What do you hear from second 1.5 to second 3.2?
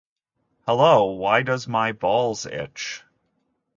my balls itch?